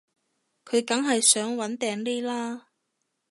[0.65, 2.61] 佢梗係想搵掟匿喇